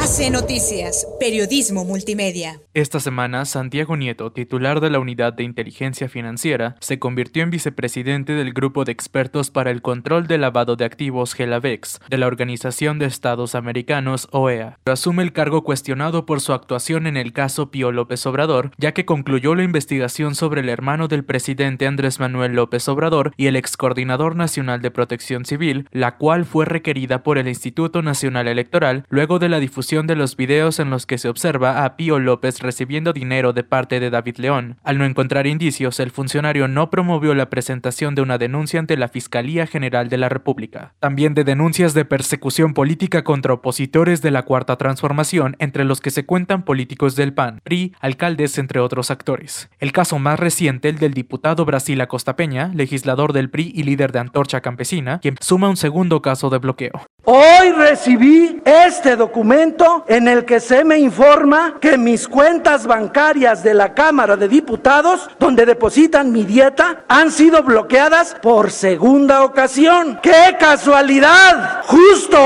Hace 0.00 0.30
Noticias, 0.30 1.06
Periodismo 1.20 1.84
Multimedia. 1.84 2.58
Esta 2.72 3.00
semana, 3.00 3.44
Santiago 3.44 3.98
Nieto, 3.98 4.32
titular 4.32 4.80
de 4.80 4.88
la 4.88 4.98
Unidad 4.98 5.34
de 5.34 5.44
Inteligencia 5.44 6.08
Financiera, 6.08 6.76
se 6.80 6.98
convirtió 6.98 7.42
en 7.42 7.50
vicepresidente 7.50 8.32
del 8.32 8.54
Grupo 8.54 8.86
de 8.86 8.92
Expertos 8.92 9.50
para 9.50 9.70
el 9.70 9.82
Control 9.82 10.26
del 10.26 10.40
Lavado 10.40 10.76
de 10.76 10.86
Activos 10.86 11.34
GELAVEX, 11.34 12.00
de 12.08 12.16
la 12.16 12.28
Organización 12.28 12.98
de 12.98 13.04
Estados 13.04 13.54
Americanos, 13.54 14.26
OEA. 14.32 14.78
Asume 14.86 15.22
el 15.22 15.34
cargo 15.34 15.64
cuestionado 15.64 16.24
por 16.24 16.40
su 16.40 16.54
actuación 16.54 17.06
en 17.06 17.18
el 17.18 17.34
caso 17.34 17.70
Pío 17.70 17.92
López 17.92 18.24
Obrador, 18.24 18.70
ya 18.78 18.92
que 18.92 19.04
concluyó 19.04 19.54
la 19.54 19.64
investigación 19.64 20.34
sobre 20.34 20.62
el 20.62 20.70
hermano 20.70 21.08
del 21.08 21.24
presidente 21.24 21.86
Andrés 21.86 22.20
Manuel 22.20 22.54
López 22.54 22.88
Obrador 22.88 23.34
y 23.36 23.48
el 23.48 23.56
ex 23.56 23.76
coordinador 23.76 24.34
nacional 24.34 24.80
de 24.80 24.90
protección 24.90 25.44
civil, 25.44 25.86
la 25.92 26.16
cual 26.16 26.46
fue 26.46 26.64
requerida 26.64 27.22
por 27.22 27.36
el 27.36 27.48
Instituto 27.48 28.00
Nacional 28.00 28.48
Electoral 28.48 29.04
luego 29.10 29.38
de 29.38 29.50
la 29.50 29.60
difusión 29.60 29.89
de 29.90 30.14
los 30.14 30.36
videos 30.36 30.78
en 30.78 30.88
los 30.88 31.04
que 31.04 31.18
se 31.18 31.28
observa 31.28 31.84
a 31.84 31.96
Pío 31.96 32.20
López 32.20 32.60
recibiendo 32.60 33.12
dinero 33.12 33.52
de 33.52 33.64
parte 33.64 33.98
de 33.98 34.08
David 34.08 34.36
León. 34.36 34.76
Al 34.84 34.98
no 34.98 35.04
encontrar 35.04 35.48
indicios, 35.48 35.98
el 35.98 36.12
funcionario 36.12 36.68
no 36.68 36.90
promovió 36.90 37.34
la 37.34 37.50
presentación 37.50 38.14
de 38.14 38.22
una 38.22 38.38
denuncia 38.38 38.78
ante 38.78 38.96
la 38.96 39.08
Fiscalía 39.08 39.66
General 39.66 40.08
de 40.08 40.16
la 40.16 40.28
República. 40.28 40.94
También 41.00 41.34
de 41.34 41.42
denuncias 41.42 41.92
de 41.92 42.04
persecución 42.04 42.72
política 42.72 43.24
contra 43.24 43.52
opositores 43.52 44.22
de 44.22 44.30
la 44.30 44.44
Cuarta 44.44 44.76
Transformación, 44.76 45.56
entre 45.58 45.84
los 45.84 46.00
que 46.00 46.10
se 46.10 46.24
cuentan 46.24 46.64
políticos 46.64 47.16
del 47.16 47.34
PAN, 47.34 47.60
PRI, 47.64 47.92
alcaldes, 47.98 48.58
entre 48.58 48.78
otros 48.78 49.10
actores. 49.10 49.70
El 49.80 49.90
caso 49.90 50.20
más 50.20 50.38
reciente, 50.38 50.88
el 50.88 50.98
del 51.00 51.14
diputado 51.14 51.64
Brasil 51.64 52.00
Acosta 52.00 52.36
Peña, 52.36 52.70
legislador 52.74 53.32
del 53.32 53.50
PRI 53.50 53.72
y 53.74 53.82
líder 53.82 54.12
de 54.12 54.20
Antorcha 54.20 54.60
Campesina, 54.60 55.18
quien 55.18 55.34
suma 55.40 55.68
un 55.68 55.76
segundo 55.76 56.22
caso 56.22 56.48
de 56.48 56.58
bloqueo. 56.58 56.92
Hoy 57.24 57.72
recibí 57.76 58.62
este 58.64 59.16
documento 59.16 59.79
en 60.06 60.28
el 60.28 60.44
que 60.44 60.60
se 60.60 60.84
me 60.84 60.98
informa 60.98 61.76
que 61.80 61.96
mis 61.96 62.28
cuentas 62.28 62.86
bancarias 62.86 63.62
de 63.62 63.74
la 63.74 63.94
Cámara 63.94 64.36
de 64.36 64.48
Diputados, 64.48 65.30
donde 65.38 65.64
depositan 65.64 66.32
mi 66.32 66.44
dieta, 66.44 67.04
han 67.08 67.30
sido 67.30 67.62
bloqueadas 67.62 68.36
por 68.42 68.70
segunda 68.70 69.42
ocasión. 69.42 70.18
¡Qué 70.22 70.56
casualidad! 70.58 71.82
Justo 71.84 72.36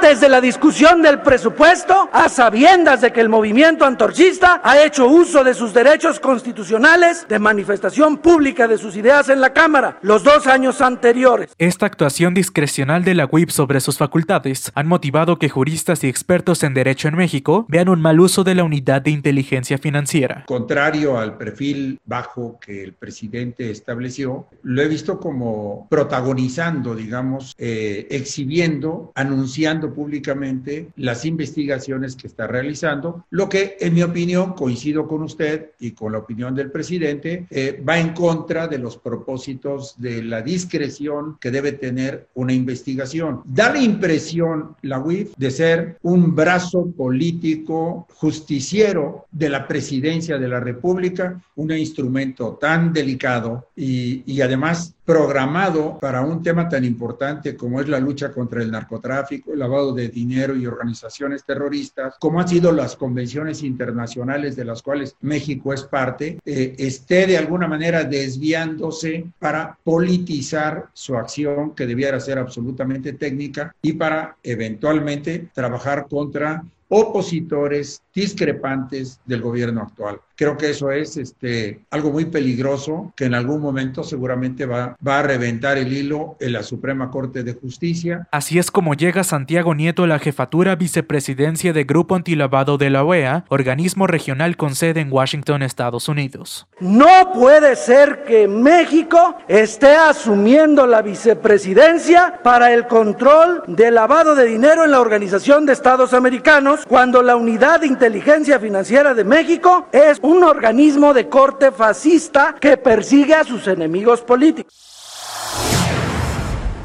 antes 0.00 0.20
de 0.20 0.28
la 0.28 0.40
discusión 0.40 1.02
del 1.02 1.22
presupuesto, 1.22 2.08
a 2.12 2.28
sabiendas 2.28 3.00
de 3.00 3.12
que 3.12 3.20
el 3.20 3.28
movimiento 3.28 3.84
antorchista 3.84 4.60
ha 4.62 4.80
hecho 4.84 5.08
uso 5.08 5.42
de 5.42 5.54
sus 5.54 5.74
derechos 5.74 6.20
constitucionales 6.20 7.26
de 7.28 7.40
manifestación 7.40 8.18
pública 8.18 8.68
de 8.68 8.78
sus 8.78 8.94
ideas 8.94 9.28
en 9.28 9.40
la 9.40 9.52
Cámara, 9.52 9.98
los 10.02 10.22
dos 10.22 10.46
años 10.46 10.80
anteriores. 10.82 11.50
Esta 11.58 11.86
actuación 11.86 12.32
discrecional 12.32 13.02
de 13.02 13.16
la 13.16 13.28
UIP 13.28 13.50
sobre 13.50 13.80
sus 13.80 13.98
facultades 13.98 14.70
han 14.76 14.86
motivado 14.86 15.40
que 15.40 15.48
juristas 15.48 16.04
y 16.04 16.08
expertos 16.08 16.62
en 16.62 16.74
derecho 16.74 17.08
en 17.08 17.16
México 17.16 17.66
vean 17.68 17.88
un 17.88 18.00
mal 18.00 18.20
uso 18.20 18.44
de 18.44 18.54
la 18.54 18.62
unidad 18.62 19.02
de 19.02 19.10
inteligencia 19.10 19.78
financiera. 19.78 20.44
Contrario 20.46 21.18
al 21.18 21.36
perfil 21.36 21.98
bajo 22.04 22.60
que 22.60 22.84
el 22.84 22.92
presidente 22.92 23.72
estableció, 23.72 24.46
lo 24.62 24.80
he 24.80 24.86
visto 24.86 25.18
como 25.18 25.88
protagonizando, 25.90 26.94
digamos, 26.94 27.52
eh, 27.58 28.06
exhibiendo, 28.10 29.10
anunciando 29.16 29.87
públicamente 29.92 30.88
las 30.96 31.24
investigaciones 31.24 32.16
que 32.16 32.26
está 32.26 32.46
realizando, 32.46 33.24
lo 33.30 33.48
que 33.48 33.76
en 33.80 33.94
mi 33.94 34.02
opinión, 34.02 34.54
coincido 34.54 35.06
con 35.06 35.22
usted 35.22 35.70
y 35.78 35.92
con 35.92 36.12
la 36.12 36.18
opinión 36.18 36.54
del 36.54 36.70
presidente, 36.70 37.46
eh, 37.50 37.82
va 37.86 37.98
en 37.98 38.12
contra 38.12 38.68
de 38.68 38.78
los 38.78 38.96
propósitos 38.96 39.94
de 39.98 40.22
la 40.22 40.42
discreción 40.42 41.38
que 41.40 41.50
debe 41.50 41.72
tener 41.72 42.28
una 42.34 42.52
investigación. 42.52 43.42
Da 43.44 43.72
la 43.72 43.80
impresión 43.80 44.76
la 44.82 44.98
UIF 44.98 45.34
de 45.36 45.50
ser 45.50 45.98
un 46.02 46.34
brazo 46.34 46.90
político 46.90 48.06
justiciero 48.14 49.26
de 49.30 49.48
la 49.48 49.66
presidencia 49.66 50.38
de 50.38 50.48
la 50.48 50.60
República, 50.60 51.40
un 51.56 51.72
instrumento 51.72 52.58
tan 52.60 52.92
delicado 52.92 53.68
y, 53.76 54.22
y 54.26 54.40
además 54.40 54.94
programado 55.08 55.98
para 55.98 56.20
un 56.20 56.42
tema 56.42 56.68
tan 56.68 56.84
importante 56.84 57.56
como 57.56 57.80
es 57.80 57.88
la 57.88 57.98
lucha 57.98 58.30
contra 58.30 58.62
el 58.62 58.70
narcotráfico, 58.70 59.54
el 59.54 59.58
lavado 59.58 59.77
de 59.86 60.08
dinero 60.08 60.56
y 60.56 60.66
organizaciones 60.66 61.44
terroristas, 61.44 62.16
como 62.18 62.40
han 62.40 62.48
sido 62.48 62.72
las 62.72 62.96
convenciones 62.96 63.62
internacionales 63.62 64.56
de 64.56 64.64
las 64.64 64.82
cuales 64.82 65.14
México 65.20 65.72
es 65.72 65.84
parte, 65.84 66.38
eh, 66.44 66.74
esté 66.78 67.26
de 67.26 67.38
alguna 67.38 67.68
manera 67.68 68.04
desviándose 68.04 69.26
para 69.38 69.78
politizar 69.84 70.88
su 70.92 71.16
acción 71.16 71.74
que 71.74 71.86
debiera 71.86 72.20
ser 72.20 72.38
absolutamente 72.38 73.12
técnica 73.12 73.74
y 73.80 73.92
para 73.92 74.36
eventualmente 74.42 75.48
trabajar 75.54 76.06
contra 76.08 76.64
opositores 76.88 78.02
discrepantes 78.14 79.20
del 79.26 79.42
gobierno 79.42 79.82
actual. 79.82 80.20
Creo 80.34 80.56
que 80.56 80.70
eso 80.70 80.90
es 80.90 81.16
este, 81.16 81.80
algo 81.90 82.12
muy 82.12 82.26
peligroso 82.26 83.12
que 83.16 83.24
en 83.24 83.34
algún 83.34 83.60
momento 83.60 84.04
seguramente 84.04 84.66
va, 84.66 84.96
va 85.06 85.18
a 85.18 85.22
reventar 85.22 85.78
el 85.78 85.92
hilo 85.92 86.36
en 86.40 86.52
la 86.52 86.62
Suprema 86.62 87.10
Corte 87.10 87.42
de 87.42 87.54
Justicia. 87.54 88.28
Así 88.30 88.58
es 88.58 88.70
como 88.70 88.94
llega 88.94 89.24
Santiago 89.24 89.74
Nieto 89.74 90.04
a 90.04 90.06
la 90.06 90.18
jefatura 90.18 90.76
vicepresidencia 90.76 91.72
de 91.72 91.84
Grupo 91.84 92.14
Antilavado 92.14 92.78
de 92.78 92.90
la 92.90 93.04
OEA, 93.04 93.44
organismo 93.48 94.06
regional 94.06 94.56
con 94.56 94.74
sede 94.74 95.00
en 95.00 95.12
Washington, 95.12 95.62
Estados 95.62 96.08
Unidos. 96.08 96.68
No 96.80 97.32
puede 97.34 97.74
ser 97.74 98.24
que 98.24 98.46
México 98.46 99.36
esté 99.48 99.96
asumiendo 99.96 100.86
la 100.86 101.02
vicepresidencia 101.02 102.40
para 102.44 102.72
el 102.72 102.86
control 102.86 103.62
del 103.66 103.94
lavado 103.94 104.34
de 104.34 104.46
dinero 104.46 104.84
en 104.84 104.92
la 104.92 105.00
Organización 105.00 105.66
de 105.66 105.72
Estados 105.72 106.14
Americanos 106.14 106.77
cuando 106.86 107.22
la 107.22 107.36
Unidad 107.36 107.80
de 107.80 107.86
Inteligencia 107.86 108.58
Financiera 108.58 109.14
de 109.14 109.24
México 109.24 109.88
es 109.92 110.18
un 110.22 110.44
organismo 110.44 111.14
de 111.14 111.28
corte 111.28 111.72
fascista 111.72 112.54
que 112.60 112.76
persigue 112.76 113.34
a 113.34 113.44
sus 113.44 113.66
enemigos 113.66 114.20
políticos. 114.20 114.72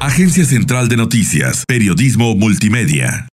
Agencia 0.00 0.44
Central 0.44 0.88
de 0.88 0.96
Noticias, 0.96 1.64
Periodismo 1.66 2.34
Multimedia. 2.34 3.28